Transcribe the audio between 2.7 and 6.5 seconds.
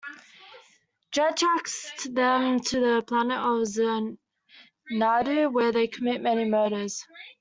the planet of Xanadu, where they commit many